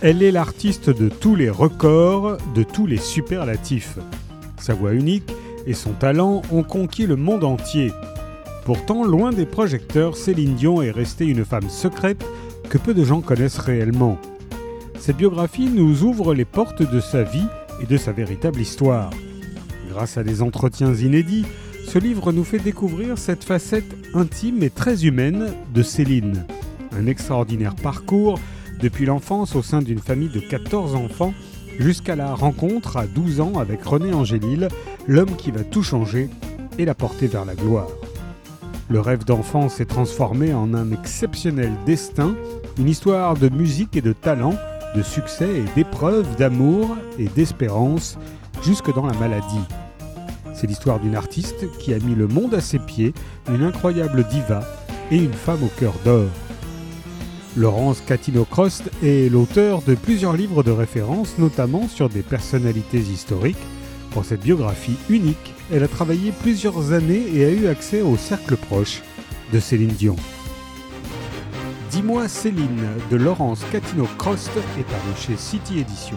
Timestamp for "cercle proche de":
68.16-69.58